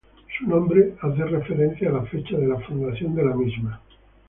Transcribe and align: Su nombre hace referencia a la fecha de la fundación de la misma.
Su 0.35 0.47
nombre 0.47 0.95
hace 0.99 1.23
referencia 1.25 1.89
a 1.89 1.93
la 1.93 2.05
fecha 2.05 2.35
de 2.35 2.47
la 2.47 2.59
fundación 2.61 3.13
de 3.13 3.23
la 3.23 3.35
misma. 3.35 3.79